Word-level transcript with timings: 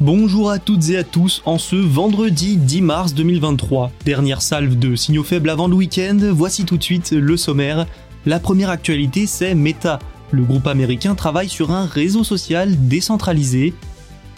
Bonjour 0.00 0.50
à 0.50 0.58
toutes 0.58 0.88
et 0.88 0.96
à 0.96 1.04
tous, 1.04 1.42
en 1.44 1.58
ce 1.58 1.76
vendredi 1.76 2.56
10 2.56 2.80
mars 2.80 3.12
2023, 3.12 3.92
dernière 4.06 4.40
salve 4.40 4.78
de 4.78 4.96
signaux 4.96 5.24
faibles 5.24 5.50
avant 5.50 5.68
le 5.68 5.74
week-end, 5.74 6.16
voici 6.32 6.64
tout 6.64 6.78
de 6.78 6.82
suite 6.82 7.10
le 7.12 7.36
sommaire. 7.36 7.86
La 8.24 8.40
première 8.40 8.70
actualité 8.70 9.26
c'est 9.26 9.54
Meta. 9.54 9.98
Le 10.30 10.42
groupe 10.42 10.68
américain 10.68 11.14
travaille 11.14 11.50
sur 11.50 11.70
un 11.70 11.84
réseau 11.84 12.24
social 12.24 12.88
décentralisé. 12.88 13.74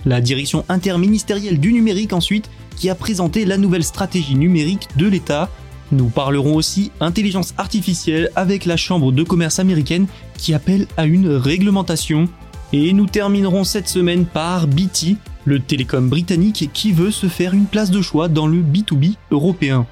La 0.05 0.21
direction 0.21 0.65
interministérielle 0.69 1.61
du 1.61 1.73
numérique 1.73 2.13
ensuite, 2.13 2.51
qui 2.77 2.91
a 2.91 2.97
présenté 2.97 3.45
la 3.45 3.57
nouvelle 3.57 3.85
stratégie 3.85 4.35
numérique 4.35 4.89
de 4.97 5.07
l'État. 5.07 5.49
Nous 5.93 6.09
parlerons 6.09 6.57
aussi 6.57 6.91
intelligence 6.99 7.55
artificielle 7.57 8.33
avec 8.35 8.65
la 8.65 8.77
Chambre 8.77 9.13
de 9.13 9.23
commerce 9.23 9.61
américaine 9.61 10.09
qui 10.37 10.55
appelle 10.55 10.89
à 10.97 11.07
une 11.07 11.29
réglementation. 11.29 12.29
Et 12.73 12.93
nous 12.95 13.07
terminerons 13.07 13.63
cette 13.63 13.89
semaine 13.89 14.25
par 14.25 14.67
BT, 14.67 15.19
le 15.45 15.61
télécom 15.61 16.09
britannique 16.09 16.71
qui 16.73 16.93
veut 16.93 17.11
se 17.11 17.27
faire 17.27 17.55
une 17.55 17.67
place 17.67 17.91
de 17.91 18.01
choix 18.01 18.29
dans 18.29 18.47
le 18.47 18.63
B2B 18.63 19.17
européen. 19.31 19.87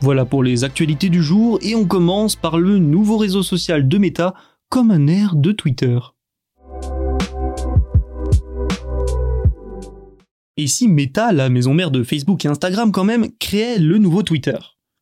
Voilà 0.00 0.24
pour 0.24 0.42
les 0.42 0.64
actualités 0.64 1.10
du 1.10 1.22
jour 1.22 1.58
et 1.62 1.74
on 1.74 1.84
commence 1.84 2.36
par 2.36 2.58
le 2.58 2.78
nouveau 2.78 3.18
réseau 3.18 3.42
social 3.42 3.88
de 3.88 3.98
Meta 3.98 4.34
comme 4.68 4.90
un 4.90 5.06
air 5.06 5.36
de 5.36 5.52
Twitter. 5.52 5.98
Et 10.56 10.66
si 10.66 10.88
Meta, 10.88 11.32
la 11.32 11.48
maison 11.48 11.72
mère 11.72 11.90
de 11.90 12.02
Facebook 12.02 12.44
et 12.44 12.48
Instagram 12.48 12.92
quand 12.92 13.04
même, 13.04 13.28
créait 13.38 13.78
le 13.78 13.98
nouveau 13.98 14.22
Twitter? 14.22 14.58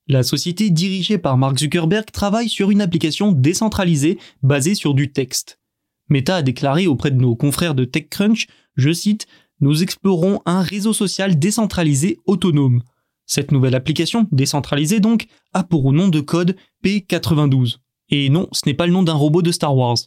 La 0.06 0.22
société 0.22 0.70
dirigée 0.70 1.18
par 1.18 1.36
Mark 1.36 1.58
Zuckerberg 1.58 2.06
travaille 2.12 2.48
sur 2.48 2.70
une 2.70 2.80
application 2.80 3.32
décentralisée 3.32 4.18
basée 4.42 4.74
sur 4.74 4.94
du 4.94 5.12
texte. 5.12 5.60
Meta 6.08 6.36
a 6.36 6.42
déclaré 6.42 6.86
auprès 6.86 7.10
de 7.10 7.20
nos 7.20 7.36
confrères 7.36 7.74
de 7.74 7.84
TechCrunch, 7.84 8.48
je 8.77 8.92
cite, 8.92 9.27
Nous 9.61 9.83
explorons 9.83 10.41
un 10.47 10.62
réseau 10.62 10.92
social 10.92 11.39
décentralisé 11.39 12.19
autonome. 12.27 12.83
Cette 13.27 13.53
nouvelle 13.53 13.75
application, 13.75 14.27
décentralisée 14.33 15.00
donc, 15.00 15.27
a 15.52 15.62
pour 15.62 15.92
nom 15.92 16.08
de 16.08 16.20
code 16.20 16.57
P92. 16.84 17.77
Et 18.08 18.29
non, 18.29 18.48
ce 18.52 18.62
n'est 18.67 18.74
pas 18.74 18.86
le 18.86 18.92
nom 18.92 19.02
d'un 19.02 19.14
robot 19.14 19.42
de 19.42 19.52
Star 19.52 19.77
Wars. 19.77 19.98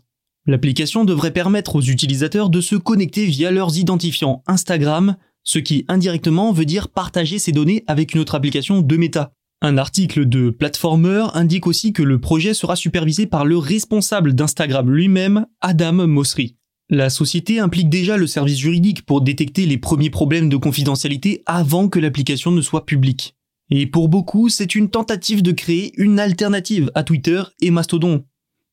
L'application 0.45 1.05
devrait 1.05 1.31
permettre 1.31 1.77
aux 1.77 1.81
utilisateurs 1.81 2.49
de 2.49 2.59
se 2.59 2.75
connecter 2.75 3.25
via 3.25 3.49
leurs 3.51 3.77
identifiants 3.77 4.43
Instagram, 4.45 5.15
ce 5.43 5.59
qui 5.59 5.85
indirectement 5.87 6.51
veut 6.51 6.65
dire 6.65 6.89
partager 6.89 7.39
ces 7.39 7.51
données 7.51 7.83
avec 7.87 8.13
une 8.13 8.19
autre 8.19 8.35
application 8.35 8.81
de 8.81 8.97
Meta. 8.97 9.31
Un 9.61 9.77
article 9.77 10.27
de 10.27 10.49
Platformer 10.49 11.27
indique 11.33 11.67
aussi 11.67 11.93
que 11.93 12.03
le 12.03 12.19
projet 12.19 12.53
sera 12.53 12.75
supervisé 12.75 13.27
par 13.27 13.45
le 13.45 13.57
responsable 13.57 14.33
d'Instagram 14.33 14.91
lui-même, 14.91 15.45
Adam 15.61 16.05
Mosseri. 16.07 16.57
La 16.89 17.09
société 17.09 17.59
implique 17.59 17.89
déjà 17.89 18.17
le 18.17 18.27
service 18.27 18.57
juridique 18.57 19.05
pour 19.05 19.21
détecter 19.21 19.65
les 19.65 19.77
premiers 19.77 20.09
problèmes 20.09 20.49
de 20.49 20.57
confidentialité 20.57 21.41
avant 21.45 21.87
que 21.87 21.99
l'application 21.99 22.51
ne 22.51 22.61
soit 22.61 22.85
publique. 22.85 23.35
Et 23.69 23.87
pour 23.87 24.09
beaucoup, 24.09 24.49
c'est 24.49 24.75
une 24.75 24.89
tentative 24.89 25.41
de 25.41 25.51
créer 25.51 25.93
une 25.97 26.19
alternative 26.19 26.91
à 26.93 27.03
Twitter 27.03 27.41
et 27.61 27.71
Mastodon. 27.71 28.25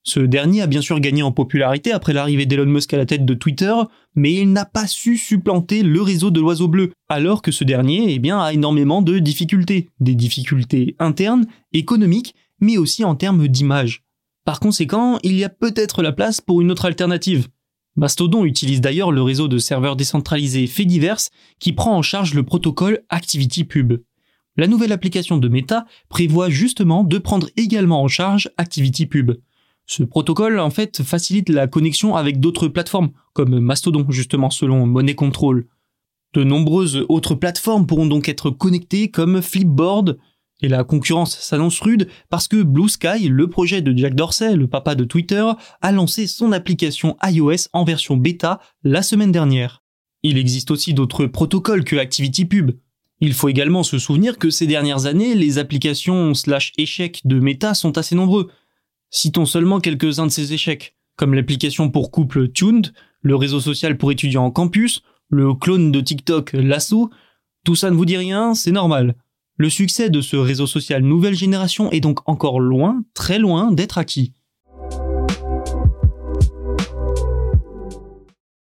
Ce 0.02 0.20
dernier 0.20 0.62
a 0.62 0.66
bien 0.66 0.80
sûr 0.80 0.98
gagné 0.98 1.22
en 1.22 1.30
popularité 1.30 1.92
après 1.92 2.12
l'arrivée 2.12 2.46
d'Elon 2.46 2.66
Musk 2.66 2.92
à 2.94 2.96
la 2.96 3.06
tête 3.06 3.26
de 3.26 3.34
Twitter, 3.34 3.74
mais 4.14 4.34
il 4.34 4.52
n'a 4.52 4.64
pas 4.64 4.86
su 4.86 5.16
supplanter 5.16 5.82
le 5.82 6.00
réseau 6.00 6.30
de 6.30 6.40
l'oiseau 6.40 6.68
bleu, 6.68 6.92
alors 7.08 7.42
que 7.42 7.52
ce 7.52 7.64
dernier 7.64 8.12
eh 8.12 8.18
bien, 8.18 8.40
a 8.40 8.52
énormément 8.52 9.02
de 9.02 9.18
difficultés, 9.18 9.90
des 10.00 10.14
difficultés 10.14 10.96
internes, 10.98 11.46
économiques, 11.72 12.34
mais 12.60 12.78
aussi 12.78 13.04
en 13.04 13.14
termes 13.14 13.46
d'image. 13.46 14.02
Par 14.44 14.58
conséquent, 14.58 15.18
il 15.22 15.36
y 15.36 15.44
a 15.44 15.50
peut-être 15.50 16.02
la 16.02 16.12
place 16.12 16.40
pour 16.40 16.60
une 16.60 16.70
autre 16.70 16.86
alternative. 16.86 17.48
Mastodon 18.00 18.46
utilise 18.46 18.80
d'ailleurs 18.80 19.12
le 19.12 19.20
réseau 19.20 19.46
de 19.46 19.58
serveurs 19.58 19.94
décentralisés 19.94 20.66
Fediverse 20.66 21.30
qui 21.58 21.74
prend 21.74 21.94
en 21.94 22.00
charge 22.00 22.32
le 22.32 22.42
protocole 22.42 23.02
ActivityPub. 23.10 24.00
La 24.56 24.66
nouvelle 24.68 24.92
application 24.92 25.36
de 25.36 25.48
Meta 25.48 25.84
prévoit 26.08 26.48
justement 26.48 27.04
de 27.04 27.18
prendre 27.18 27.50
également 27.58 28.02
en 28.02 28.08
charge 28.08 28.48
ActivityPub. 28.56 29.32
Ce 29.84 30.02
protocole, 30.02 30.60
en 30.60 30.70
fait, 30.70 31.02
facilite 31.02 31.50
la 31.50 31.66
connexion 31.66 32.16
avec 32.16 32.40
d'autres 32.40 32.68
plateformes, 32.68 33.10
comme 33.34 33.60
Mastodon, 33.60 34.06
justement, 34.08 34.48
selon 34.48 34.86
Money 34.86 35.14
Control. 35.14 35.66
De 36.32 36.42
nombreuses 36.42 37.04
autres 37.10 37.34
plateformes 37.34 37.86
pourront 37.86 38.06
donc 38.06 38.30
être 38.30 38.48
connectées, 38.48 39.10
comme 39.10 39.42
Flipboard, 39.42 40.16
et 40.62 40.68
la 40.68 40.84
concurrence 40.84 41.38
s'annonce 41.38 41.80
rude 41.80 42.08
parce 42.28 42.48
que 42.48 42.62
Blue 42.62 42.88
Sky, 42.88 43.28
le 43.28 43.48
projet 43.48 43.82
de 43.82 43.96
Jack 43.96 44.14
Dorsey, 44.14 44.56
le 44.56 44.68
papa 44.68 44.94
de 44.94 45.04
Twitter, 45.04 45.44
a 45.80 45.92
lancé 45.92 46.26
son 46.26 46.52
application 46.52 47.16
iOS 47.24 47.68
en 47.72 47.84
version 47.84 48.16
bêta 48.16 48.60
la 48.82 49.02
semaine 49.02 49.32
dernière. 49.32 49.82
Il 50.22 50.36
existe 50.36 50.70
aussi 50.70 50.92
d'autres 50.92 51.26
protocoles 51.26 51.84
que 51.84 51.96
ActivityPub. 51.96 52.72
Il 53.20 53.34
faut 53.34 53.48
également 53.48 53.82
se 53.82 53.98
souvenir 53.98 54.38
que 54.38 54.50
ces 54.50 54.66
dernières 54.66 55.06
années, 55.06 55.34
les 55.34 55.58
applications 55.58 56.34
slash 56.34 56.72
échecs 56.78 57.20
de 57.24 57.38
Meta 57.38 57.74
sont 57.74 57.98
assez 57.98 58.14
nombreux. 58.14 58.50
Citons 59.10 59.46
seulement 59.46 59.80
quelques-uns 59.80 60.26
de 60.26 60.30
ces 60.30 60.52
échecs, 60.52 60.96
comme 61.16 61.34
l'application 61.34 61.90
pour 61.90 62.10
couple 62.10 62.50
Tuned, 62.50 62.92
le 63.22 63.36
réseau 63.36 63.60
social 63.60 63.98
pour 63.98 64.12
étudiants 64.12 64.44
en 64.44 64.50
campus, 64.50 65.02
le 65.28 65.54
clone 65.54 65.92
de 65.92 66.00
TikTok 66.00 66.52
Lasso. 66.54 67.10
Tout 67.64 67.76
ça 67.76 67.90
ne 67.90 67.96
vous 67.96 68.06
dit 68.06 68.16
rien, 68.16 68.54
c'est 68.54 68.72
normal. 68.72 69.14
Le 69.60 69.68
succès 69.68 70.08
de 70.08 70.22
ce 70.22 70.36
réseau 70.36 70.66
social 70.66 71.02
nouvelle 71.02 71.34
génération 71.34 71.90
est 71.90 72.00
donc 72.00 72.26
encore 72.26 72.60
loin, 72.60 73.04
très 73.12 73.38
loin 73.38 73.72
d'être 73.72 73.98
acquis. 73.98 74.32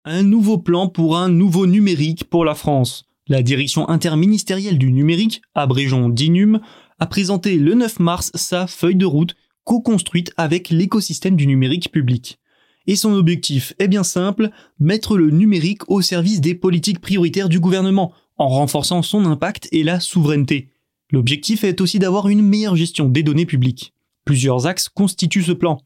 Un 0.04 0.24
nouveau 0.24 0.58
plan 0.58 0.90
pour 0.90 1.18
un 1.18 1.30
nouveau 1.30 1.68
numérique 1.68 2.26
pour 2.26 2.44
la 2.44 2.54
France. 2.54 3.06
La 3.30 3.42
direction 3.42 3.88
interministérielle 3.88 4.78
du 4.78 4.92
numérique, 4.92 5.42
abrégeons 5.56 6.10
DINUM, 6.10 6.60
a 7.00 7.06
présenté 7.06 7.56
le 7.56 7.76
9 7.76 8.00
mars 8.00 8.32
sa 8.36 8.68
feuille 8.68 8.98
de 8.98 9.06
route 9.06 9.38
co-construite 9.64 10.34
avec 10.36 10.70
l'écosystème 10.70 11.38
du 11.38 11.48
numérique 11.48 11.94
public. 11.94 12.40
Et 12.88 12.98
son 12.98 13.14
objectif 13.14 13.72
est 13.80 13.88
bien 13.88 14.04
simple, 14.04 14.50
mettre 14.82 15.18
le 15.18 15.30
numérique 15.30 15.90
au 15.90 16.02
service 16.02 16.42
des 16.42 16.56
politiques 16.56 17.00
prioritaires 17.00 17.48
du 17.48 17.62
gouvernement, 17.62 18.12
en 18.36 18.50
renforçant 18.50 19.02
son 19.02 19.24
impact 19.24 19.70
et 19.72 19.84
la 19.84 20.02
souveraineté. 20.02 20.74
L'objectif 21.12 21.64
est 21.64 21.82
aussi 21.82 22.00
d'avoir 22.00 22.28
une 22.28 22.42
meilleure 22.42 22.76
gestion 22.76 23.10
des 23.10 23.24
données 23.24 23.46
publiques. 23.46 23.94
Plusieurs 24.26 24.68
axes 24.68 24.90
constituent 24.90 25.44
ce 25.44 25.52
plan. 25.52 25.80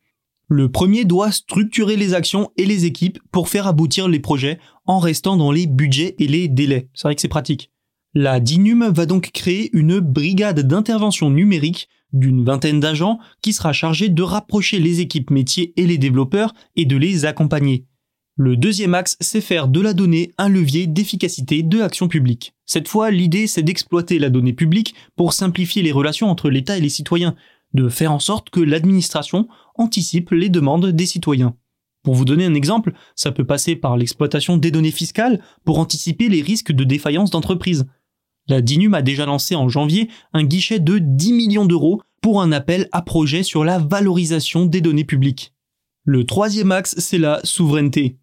Le 0.49 0.69
premier 0.69 1.05
doit 1.05 1.31
structurer 1.31 1.95
les 1.95 2.13
actions 2.13 2.51
et 2.57 2.65
les 2.65 2.85
équipes 2.85 3.19
pour 3.31 3.47
faire 3.47 3.65
aboutir 3.65 4.09
les 4.09 4.19
projets 4.19 4.59
en 4.85 4.99
restant 4.99 5.37
dans 5.37 5.51
les 5.51 5.65
budgets 5.65 6.15
et 6.19 6.27
les 6.27 6.49
délais. 6.49 6.89
C'est 6.93 7.07
vrai 7.07 7.15
que 7.15 7.21
c'est 7.21 7.29
pratique. 7.29 7.71
La 8.13 8.39
DINUM 8.39 8.89
va 8.89 9.05
donc 9.05 9.31
créer 9.31 9.69
une 9.73 9.99
brigade 9.99 10.59
d'intervention 10.59 11.29
numérique 11.29 11.87
d'une 12.11 12.43
vingtaine 12.43 12.79
d'agents 12.79 13.17
qui 13.41 13.53
sera 13.53 13.73
chargée 13.73 14.09
de 14.09 14.21
rapprocher 14.21 14.79
les 14.79 14.99
équipes 14.99 15.31
métiers 15.31 15.73
et 15.77 15.87
les 15.87 15.97
développeurs 15.97 16.53
et 16.75 16.85
de 16.85 16.97
les 16.97 17.25
accompagner. 17.25 17.85
Le 18.35 18.57
deuxième 18.57 18.95
axe, 18.95 19.15
c'est 19.19 19.41
faire 19.41 19.67
de 19.67 19.79
la 19.79 19.93
donnée 19.93 20.31
un 20.39 20.49
levier 20.49 20.87
d'efficacité 20.87 21.61
de 21.61 21.77
l'action 21.77 22.07
publique. 22.07 22.55
Cette 22.65 22.87
fois, 22.87 23.11
l'idée, 23.11 23.45
c'est 23.45 23.61
d'exploiter 23.61 24.17
la 24.17 24.31
donnée 24.31 24.53
publique 24.53 24.95
pour 25.15 25.33
simplifier 25.33 25.83
les 25.83 25.91
relations 25.91 26.31
entre 26.31 26.49
l'État 26.49 26.75
et 26.75 26.81
les 26.81 26.89
citoyens, 26.89 27.35
de 27.75 27.89
faire 27.89 28.11
en 28.11 28.17
sorte 28.17 28.49
que 28.49 28.59
l'administration 28.59 29.47
anticipe 29.75 30.31
les 30.31 30.49
demandes 30.49 30.87
des 30.87 31.05
citoyens. 31.05 31.55
Pour 32.01 32.15
vous 32.15 32.25
donner 32.25 32.45
un 32.45 32.55
exemple, 32.55 32.93
ça 33.15 33.31
peut 33.31 33.45
passer 33.45 33.75
par 33.75 33.97
l'exploitation 33.97 34.57
des 34.57 34.71
données 34.71 34.89
fiscales 34.89 35.39
pour 35.63 35.77
anticiper 35.77 36.27
les 36.27 36.41
risques 36.41 36.71
de 36.71 36.83
défaillance 36.83 37.29
d'entreprise. 37.29 37.85
La 38.47 38.61
DINUM 38.61 38.95
a 38.95 39.03
déjà 39.03 39.27
lancé 39.27 39.53
en 39.53 39.69
janvier 39.69 40.09
un 40.33 40.43
guichet 40.43 40.79
de 40.79 40.97
10 40.97 41.33
millions 41.33 41.65
d'euros 41.65 42.01
pour 42.19 42.41
un 42.41 42.51
appel 42.51 42.89
à 42.93 43.03
projet 43.03 43.43
sur 43.43 43.63
la 43.63 43.77
valorisation 43.77 44.65
des 44.65 44.81
données 44.81 45.05
publiques. 45.05 45.53
Le 46.03 46.25
troisième 46.25 46.71
axe, 46.71 46.95
c'est 46.97 47.19
la 47.19 47.39
souveraineté. 47.43 48.17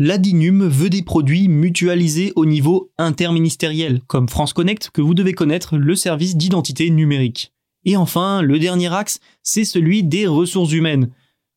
La 0.00 0.18
DINUM 0.18 0.66
veut 0.66 0.90
des 0.90 1.04
produits 1.04 1.46
mutualisés 1.46 2.32
au 2.34 2.46
niveau 2.46 2.90
interministériel, 2.98 4.00
comme 4.08 4.28
France 4.28 4.52
Connect 4.52 4.90
que 4.90 5.00
vous 5.00 5.14
devez 5.14 5.34
connaître, 5.34 5.76
le 5.76 5.94
service 5.94 6.36
d'identité 6.36 6.90
numérique. 6.90 7.52
Et 7.84 7.96
enfin, 7.96 8.42
le 8.42 8.58
dernier 8.58 8.92
axe, 8.92 9.20
c'est 9.44 9.64
celui 9.64 10.02
des 10.02 10.26
ressources 10.26 10.72
humaines. 10.72 11.10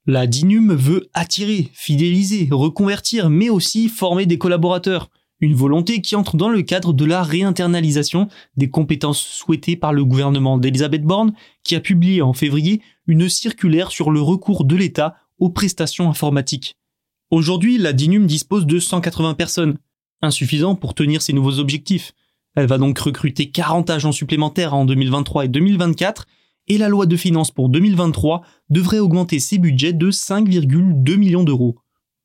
La 0.06 0.28
DINUM 0.28 0.76
veut 0.76 1.10
attirer, 1.16 1.72
fidéliser, 1.74 2.48
reconvertir, 2.52 3.32
mais 3.32 3.50
aussi 3.50 3.90
former 3.90 4.28
des 4.28 4.38
collaborateurs. 4.38 5.10
Une 5.40 5.56
volonté 5.56 6.02
qui 6.02 6.16
entre 6.16 6.38
dans 6.38 6.50
le 6.50 6.62
cadre 6.62 6.94
de 6.94 7.06
la 7.06 7.24
réinternalisation 7.24 8.28
des 8.56 8.70
compétences 8.70 9.20
souhaitées 9.20 9.78
par 9.78 9.94
le 9.94 10.06
gouvernement 10.06 10.60
d'Elisabeth 10.60 11.02
Borne, 11.02 11.34
qui 11.64 11.76
a 11.76 11.80
publié 11.80 12.22
en 12.22 12.34
février 12.34 12.84
une 13.08 13.30
circulaire 13.30 13.90
sur 13.90 14.12
le 14.12 14.22
recours 14.22 14.64
de 14.64 14.76
l'État 14.76 15.16
aux 15.40 15.50
prestations 15.50 16.08
informatiques. 16.08 16.76
Aujourd'hui, 17.30 17.78
la 17.78 17.92
DINUM 17.92 18.26
dispose 18.26 18.66
de 18.66 18.80
180 18.80 19.34
personnes, 19.34 19.78
insuffisant 20.22 20.76
pour 20.76 20.94
tenir 20.94 21.22
ses 21.22 21.34
nouveaux 21.34 21.60
objectifs. 21.60 22.14
Elle 22.56 22.68
va 22.68 22.78
donc 22.78 22.98
recruter 23.00 23.52
40 23.52 23.90
agents 23.90 24.14
supplémentaires 24.14 24.74
en 24.74 24.86
2023 24.86 25.44
et 25.44 25.48
2024 25.50 26.26
et 26.70 26.78
la 26.78 26.88
loi 26.88 27.06
de 27.06 27.18
finances 27.18 27.52
pour 27.52 27.68
2023 27.68 28.44
devrait 28.70 29.00
augmenter 29.00 29.40
ses 29.40 29.58
budgets 29.58 29.92
de 29.92 30.10
5,2 30.10 31.18
millions 31.18 31.44
d'euros. 31.44 31.76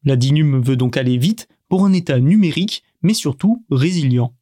La 0.05 0.15
DINUM 0.15 0.63
veut 0.63 0.77
donc 0.77 0.97
aller 0.97 1.19
vite 1.19 1.49
pour 1.69 1.85
un 1.85 1.93
État 1.93 2.21
numérique, 2.21 2.85
mais 3.03 3.15
surtout 3.15 3.65
résilient. 3.73 4.37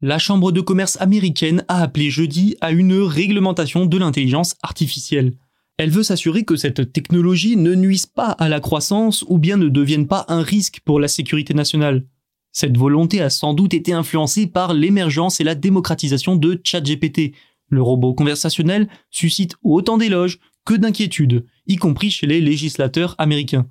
La 0.00 0.20
Chambre 0.20 0.52
de 0.52 0.60
commerce 0.60 1.00
américaine 1.00 1.64
a 1.66 1.82
appelé 1.82 2.10
jeudi 2.10 2.56
à 2.60 2.70
une 2.70 2.94
réglementation 2.94 3.86
de 3.86 3.98
l'intelligence 3.98 4.54
artificielle. 4.62 5.32
Elle 5.82 5.90
veut 5.90 6.04
s'assurer 6.04 6.44
que 6.44 6.54
cette 6.54 6.92
technologie 6.92 7.56
ne 7.56 7.74
nuise 7.74 8.06
pas 8.06 8.30
à 8.30 8.48
la 8.48 8.60
croissance 8.60 9.24
ou 9.26 9.38
bien 9.38 9.56
ne 9.56 9.66
devienne 9.66 10.06
pas 10.06 10.24
un 10.28 10.40
risque 10.40 10.78
pour 10.84 11.00
la 11.00 11.08
sécurité 11.08 11.54
nationale. 11.54 12.06
Cette 12.52 12.78
volonté 12.78 13.20
a 13.20 13.30
sans 13.30 13.52
doute 13.52 13.74
été 13.74 13.92
influencée 13.92 14.46
par 14.46 14.74
l'émergence 14.74 15.40
et 15.40 15.44
la 15.44 15.56
démocratisation 15.56 16.36
de 16.36 16.60
ChatGPT. 16.62 17.34
Le 17.66 17.82
robot 17.82 18.14
conversationnel 18.14 18.88
suscite 19.10 19.56
autant 19.64 19.98
d'éloges 19.98 20.38
que 20.64 20.74
d'inquiétudes, 20.74 21.46
y 21.66 21.74
compris 21.74 22.12
chez 22.12 22.28
les 22.28 22.40
législateurs 22.40 23.16
américains. 23.18 23.66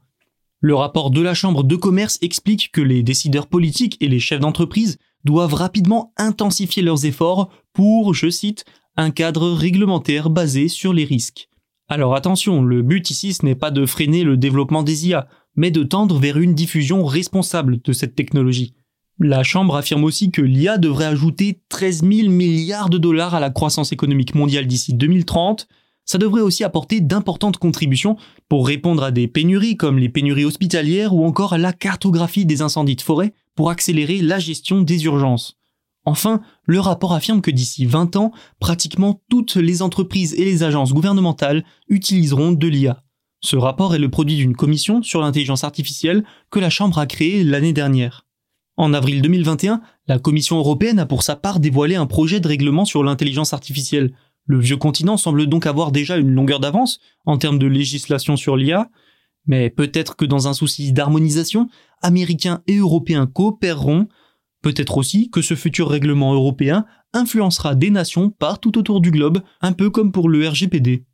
Le 0.60 0.75
rapport 0.75 1.12
de 1.12 1.22
la 1.22 1.34
Chambre 1.34 1.63
de 1.63 1.78
commerce 1.78 2.18
explique 2.22 2.74
que 2.74 2.81
les 2.81 3.04
décideurs 3.04 3.48
politiques 3.48 3.96
et 4.02 4.10
les 4.10 4.19
chefs 4.19 4.42
d'entreprise 4.42 4.98
doivent 5.24 5.54
rapidement 5.54 6.12
intensifier 6.18 6.84
leurs 6.84 7.06
efforts 7.06 7.54
pour, 7.72 8.13
je 8.13 8.30
cite, 8.30 8.66
un 8.98 9.12
cadre 9.12 9.50
réglementaire 9.52 10.30
basé 10.30 10.68
sur 10.68 10.92
les 10.92 11.06
risques. 11.06 11.48
Alors 11.92 12.16
attention, 12.16 12.62
le 12.62 12.84
but 12.84 13.10
ici 13.10 13.34
ce 13.34 13.46
n'est 13.46 13.54
pas 13.54 13.70
de 13.70 13.86
freiner 13.86 14.24
le 14.24 14.38
développement 14.38 14.82
des 14.82 15.10
IA, 15.10 15.28
mais 15.58 15.72
de 15.72 15.84
tendre 15.84 16.20
vers 16.20 16.38
une 16.38 16.56
diffusion 16.56 17.04
responsable 17.04 17.82
de 17.82 17.92
cette 17.92 18.16
technologie. 18.16 18.76
La 19.20 19.44
Chambre 19.44 19.76
affirme 19.76 20.06
aussi 20.06 20.32
que 20.32 20.42
l'IA 20.42 20.78
devrait 20.78 21.04
ajouter 21.04 21.60
13 21.68 22.04
000 22.10 22.30
milliards 22.30 22.90
de 22.90 22.98
dollars 22.98 23.36
à 23.36 23.42
la 23.42 23.50
croissance 23.50 23.92
économique 23.92 24.36
mondiale 24.36 24.68
d'ici 24.68 24.94
2030. 24.94 25.68
Ça 26.06 26.18
devrait 26.18 26.40
aussi 26.40 26.64
apporter 26.64 27.02
d'importantes 27.02 27.58
contributions 27.58 28.16
pour 28.48 28.68
répondre 28.68 29.04
à 29.04 29.12
des 29.12 29.28
pénuries 29.28 29.76
comme 29.76 29.98
les 30.00 30.08
pénuries 30.08 30.46
hospitalières 30.46 31.14
ou 31.14 31.26
encore 31.26 31.52
à 31.52 31.58
la 31.58 31.74
cartographie 31.74 32.46
des 32.46 32.62
incendies 32.62 32.96
de 32.96 33.02
forêt 33.02 33.34
pour 33.54 33.70
accélérer 33.70 34.22
la 34.22 34.40
gestion 34.40 34.82
des 34.82 35.04
urgences. 35.04 35.61
Enfin, 36.06 36.42
le 36.65 36.80
rapport 36.80 37.13
affirme 37.13 37.42
que 37.42 37.51
d'ici 37.51 37.86
20 37.86 38.15
ans, 38.15 38.31
pratiquement 38.59 39.21
toutes 39.30 39.56
les 39.56 39.81
entreprises 39.81 40.33
et 40.33 40.45
les 40.45 40.63
agences 40.63 40.94
gouvernementales 40.94 41.63
utiliseront 41.89 42.51
de 42.51 42.68
l'IA. 42.68 43.03
Ce 43.42 43.56
rapport 43.56 43.95
est 43.95 44.00
le 44.00 44.09
produit 44.09 44.36
d'une 44.36 44.56
commission 44.56 45.01
sur 45.03 45.21
l'intelligence 45.21 45.63
artificielle 45.63 46.24
que 46.50 46.59
la 46.59 46.69
Chambre 46.69 47.00
a 47.00 47.07
créée 47.07 47.44
l'année 47.44 47.74
dernière. 47.74 48.25
En 48.77 48.94
avril 48.94 49.21
2021, 49.21 49.81
la 50.07 50.19
Commission 50.19 50.57
européenne 50.57 51.00
a 51.00 51.06
pour 51.06 51.24
sa 51.24 51.36
part 51.36 51.59
dévoilé 51.59 51.95
un 51.95 52.06
projet 52.06 52.39
de 52.39 52.48
règlement 52.48 52.86
sur 52.86 53.03
l'intelligence 53.03 53.53
artificielle. 53.53 54.13
Le 54.45 54.59
vieux 54.59 54.77
continent 54.77 55.18
semble 55.18 55.45
donc 55.48 55.65
avoir 55.65 55.92
déjà 55.92 56.18
une 56.18 56.31
longueur 56.31 56.59
d'avance 56.59 57.00
en 57.25 57.38
termes 57.38 57.59
de 57.59 57.68
législation 57.68 58.38
sur 58.38 58.57
l'IA, 58.57 58.89
mais 59.45 59.69
peut-être 59.69 60.15
que 60.15 60.25
dans 60.25 60.48
un 60.48 60.53
souci 60.53 60.94
d'harmonisation, 60.94 61.68
Américains 62.01 62.62
et 62.68 62.77
Européens 62.77 63.27
coopéreront, 63.27 64.07
peut-être 64.62 64.98
aussi 64.98 65.30
que 65.30 65.42
ce 65.42 65.56
futur 65.56 65.90
règlement 65.90 66.34
européen 66.34 66.86
influencera 67.13 67.75
des 67.75 67.90
nations 67.90 68.30
partout 68.30 68.78
autour 68.78 69.02
du 69.02 69.12
globe, 69.12 69.42
un 69.62 69.74
peu 69.74 69.90
comme 69.90 70.12
pour 70.12 70.30
le 70.30 70.48
RGPD. 70.48 71.06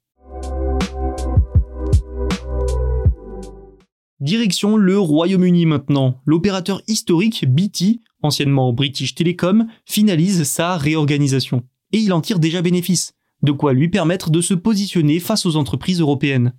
Direction 4.20 4.78
le 4.78 4.98
Royaume-Uni 4.98 5.68
maintenant. 5.68 6.22
L'opérateur 6.26 6.82
historique 6.88 7.46
BT, 7.48 8.02
anciennement 8.24 8.74
British 8.74 9.14
Telecom, 9.14 9.68
finalise 9.86 10.44
sa 10.44 10.76
réorganisation. 10.76 11.64
Et 11.94 12.00
il 12.00 12.12
en 12.14 12.22
tire 12.22 12.40
déjà 12.40 12.64
bénéfice, 12.64 13.14
de 13.44 13.52
quoi 13.52 13.74
lui 13.74 13.90
permettre 13.90 14.32
de 14.32 14.42
se 14.42 14.56
positionner 14.56 15.20
face 15.20 15.46
aux 15.46 15.56
entreprises 15.56 16.02
européennes. 16.02 16.54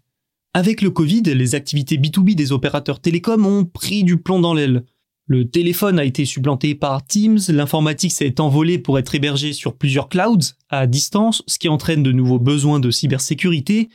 Avec 0.54 0.82
le 0.82 0.90
Covid, 0.90 1.22
les 1.22 1.54
activités 1.54 1.98
B2B 1.98 2.34
des 2.34 2.52
opérateurs 2.52 3.00
télécoms 3.00 3.44
ont 3.44 3.64
pris 3.64 4.04
du 4.04 4.18
plomb 4.18 4.40
dans 4.40 4.54
l'aile. 4.54 4.84
Le 5.28 5.48
téléphone 5.48 5.98
a 5.98 6.04
été 6.04 6.24
supplanté 6.24 6.74
par 6.74 7.06
Teams, 7.06 7.38
l'informatique 7.48 8.12
s'est 8.12 8.40
envolée 8.40 8.78
pour 8.78 8.98
être 8.98 9.14
hébergée 9.14 9.52
sur 9.52 9.76
plusieurs 9.76 10.08
clouds 10.08 10.54
à 10.70 10.86
distance, 10.86 11.42
ce 11.46 11.58
qui 11.58 11.68
entraîne 11.68 12.02
de 12.02 12.12
nouveaux 12.12 12.38
besoins 12.38 12.80
de 12.80 12.90
cybersécurité, 12.90 13.90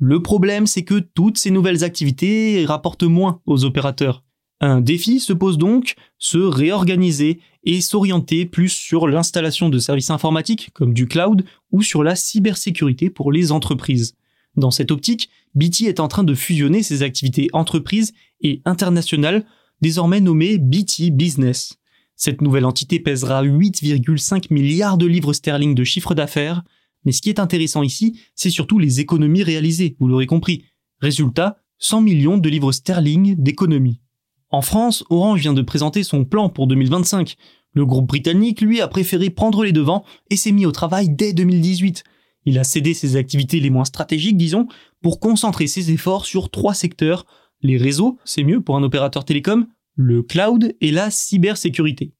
le 0.00 0.22
problème, 0.22 0.66
c'est 0.68 0.84
que 0.84 1.00
toutes 1.00 1.38
ces 1.38 1.50
nouvelles 1.50 1.82
activités 1.82 2.64
rapportent 2.66 3.02
moins 3.02 3.40
aux 3.46 3.64
opérateurs. 3.64 4.22
Un 4.60 4.80
défi 4.80 5.18
se 5.18 5.32
pose 5.32 5.58
donc, 5.58 5.96
se 6.18 6.38
réorganiser 6.38 7.40
et 7.64 7.80
s'orienter 7.80 8.46
plus 8.46 8.68
sur 8.68 9.08
l'installation 9.08 9.68
de 9.68 9.78
services 9.78 10.10
informatiques 10.10 10.70
comme 10.72 10.94
du 10.94 11.06
cloud 11.06 11.44
ou 11.72 11.82
sur 11.82 12.04
la 12.04 12.14
cybersécurité 12.14 13.10
pour 13.10 13.32
les 13.32 13.50
entreprises. 13.50 14.14
Dans 14.56 14.70
cette 14.70 14.92
optique, 14.92 15.30
BT 15.54 15.82
est 15.82 16.00
en 16.00 16.08
train 16.08 16.24
de 16.24 16.34
fusionner 16.34 16.82
ses 16.82 17.02
activités 17.02 17.48
entreprises 17.52 18.12
et 18.40 18.62
internationales, 18.64 19.44
désormais 19.80 20.20
nommées 20.20 20.58
BT 20.58 21.10
Business. 21.10 21.74
Cette 22.16 22.40
nouvelle 22.40 22.64
entité 22.64 22.98
pèsera 22.98 23.44
8,5 23.44 24.52
milliards 24.52 24.98
de 24.98 25.06
livres 25.06 25.32
sterling 25.32 25.74
de 25.74 25.84
chiffre 25.84 26.14
d'affaires, 26.14 26.64
mais 27.04 27.12
ce 27.12 27.22
qui 27.22 27.28
est 27.28 27.38
intéressant 27.38 27.82
ici, 27.82 28.20
c'est 28.34 28.50
surtout 28.50 28.78
les 28.78 29.00
économies 29.00 29.42
réalisées, 29.42 29.96
vous 30.00 30.08
l'aurez 30.08 30.26
compris. 30.26 30.64
Résultat, 31.00 31.58
100 31.78 32.00
millions 32.00 32.38
de 32.38 32.48
livres 32.48 32.72
sterling 32.72 33.36
d'économies. 33.36 34.00
En 34.50 34.62
France, 34.62 35.04
Orange 35.10 35.40
vient 35.40 35.52
de 35.52 35.62
présenter 35.62 36.02
son 36.02 36.24
plan 36.24 36.48
pour 36.48 36.66
2025. 36.66 37.36
Le 37.74 37.86
groupe 37.86 38.08
britannique, 38.08 38.62
lui, 38.62 38.80
a 38.80 38.88
préféré 38.88 39.30
prendre 39.30 39.62
les 39.62 39.72
devants 39.72 40.04
et 40.30 40.36
s'est 40.36 40.52
mis 40.52 40.66
au 40.66 40.72
travail 40.72 41.10
dès 41.10 41.32
2018. 41.32 42.02
Il 42.46 42.58
a 42.58 42.64
cédé 42.64 42.94
ses 42.94 43.16
activités 43.16 43.60
les 43.60 43.70
moins 43.70 43.84
stratégiques, 43.84 44.38
disons, 44.38 44.66
pour 45.02 45.20
concentrer 45.20 45.66
ses 45.66 45.92
efforts 45.92 46.24
sur 46.24 46.50
trois 46.50 46.74
secteurs. 46.74 47.26
Les 47.62 47.76
réseaux, 47.76 48.18
c'est 48.24 48.44
mieux 48.44 48.60
pour 48.60 48.76
un 48.76 48.82
opérateur 48.82 49.24
télécom, 49.24 49.66
le 49.96 50.22
cloud 50.22 50.74
et 50.80 50.90
la 50.90 51.10
cybersécurité. 51.10 52.12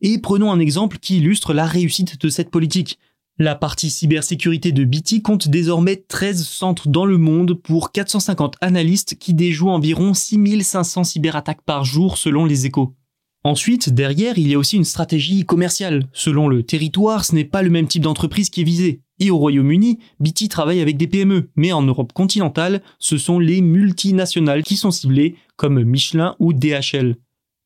Et 0.00 0.18
prenons 0.18 0.52
un 0.52 0.60
exemple 0.60 0.98
qui 0.98 1.18
illustre 1.18 1.52
la 1.52 1.66
réussite 1.66 2.20
de 2.20 2.28
cette 2.28 2.50
politique. 2.50 2.98
La 3.38 3.54
partie 3.54 3.90
cybersécurité 3.90 4.70
de 4.70 4.84
BT 4.84 5.22
compte 5.22 5.48
désormais 5.48 5.96
13 5.96 6.46
centres 6.46 6.88
dans 6.88 7.04
le 7.04 7.18
monde 7.18 7.54
pour 7.54 7.90
450 7.90 8.56
analystes 8.60 9.18
qui 9.18 9.34
déjouent 9.34 9.70
environ 9.70 10.14
6500 10.14 11.04
cyberattaques 11.04 11.62
par 11.62 11.84
jour 11.84 12.18
selon 12.18 12.44
les 12.44 12.66
échos. 12.66 12.94
Ensuite, 13.42 13.88
derrière, 13.88 14.36
il 14.36 14.48
y 14.48 14.54
a 14.54 14.58
aussi 14.58 14.76
une 14.76 14.84
stratégie 14.84 15.46
commerciale. 15.46 16.06
Selon 16.12 16.48
le 16.48 16.62
territoire, 16.62 17.24
ce 17.24 17.34
n'est 17.34 17.44
pas 17.44 17.62
le 17.62 17.70
même 17.70 17.88
type 17.88 18.02
d'entreprise 18.02 18.50
qui 18.50 18.60
est 18.60 18.64
visé. 18.64 19.00
Et 19.20 19.30
au 19.30 19.36
Royaume-Uni, 19.36 19.98
BT 20.18 20.48
travaille 20.48 20.80
avec 20.80 20.96
des 20.96 21.06
PME, 21.06 21.50
mais 21.54 21.72
en 21.72 21.82
Europe 21.82 22.14
continentale, 22.14 22.82
ce 22.98 23.18
sont 23.18 23.38
les 23.38 23.60
multinationales 23.60 24.62
qui 24.62 24.76
sont 24.76 24.90
ciblées, 24.90 25.36
comme 25.56 25.84
Michelin 25.84 26.34
ou 26.38 26.54
DHL. 26.54 27.16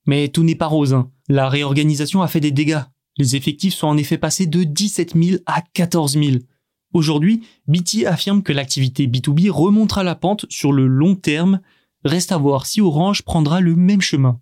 Mais 0.06 0.28
tout 0.28 0.42
n'est 0.42 0.56
pas 0.56 0.66
rose. 0.66 0.92
Hein. 0.92 1.10
La 1.28 1.48
réorganisation 1.48 2.22
a 2.22 2.28
fait 2.28 2.40
des 2.40 2.50
dégâts. 2.50 2.82
Les 3.16 3.36
effectifs 3.36 3.74
sont 3.74 3.86
en 3.86 3.96
effet 3.96 4.18
passés 4.18 4.46
de 4.46 4.64
17 4.64 5.14
000 5.14 5.38
à 5.46 5.62
14 5.72 6.14
000. 6.14 6.38
Aujourd'hui, 6.92 7.44
BT 7.68 8.04
affirme 8.06 8.42
que 8.42 8.52
l'activité 8.52 9.06
B2B 9.06 9.50
remontera 9.50 10.02
la 10.02 10.16
pente 10.16 10.46
sur 10.48 10.72
le 10.72 10.88
long 10.88 11.14
terme. 11.14 11.60
Reste 12.04 12.32
à 12.32 12.36
voir 12.36 12.66
si 12.66 12.80
Orange 12.80 13.22
prendra 13.22 13.60
le 13.60 13.76
même 13.76 14.00
chemin. 14.00 14.40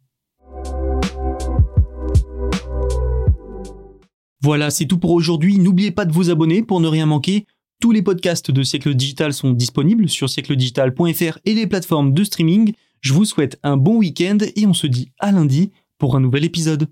Voilà, 4.42 4.70
c'est 4.70 4.86
tout 4.86 4.98
pour 4.98 5.12
aujourd'hui. 5.12 5.58
N'oubliez 5.58 5.92
pas 5.92 6.04
de 6.04 6.12
vous 6.12 6.30
abonner 6.30 6.62
pour 6.62 6.80
ne 6.80 6.88
rien 6.88 7.06
manquer. 7.06 7.46
Tous 7.80 7.92
les 7.92 8.02
podcasts 8.02 8.50
de 8.50 8.62
Siècle 8.64 8.94
Digital 8.94 9.32
sont 9.32 9.52
disponibles 9.52 10.08
sur 10.08 10.28
siècledigital.fr 10.28 11.38
et 11.44 11.54
les 11.54 11.68
plateformes 11.68 12.12
de 12.12 12.24
streaming. 12.24 12.72
Je 13.00 13.12
vous 13.12 13.24
souhaite 13.24 13.58
un 13.62 13.76
bon 13.76 13.98
week-end 13.98 14.38
et 14.56 14.66
on 14.66 14.74
se 14.74 14.88
dit 14.88 15.12
à 15.20 15.30
lundi 15.30 15.70
pour 15.98 16.16
un 16.16 16.20
nouvel 16.20 16.44
épisode. 16.44 16.88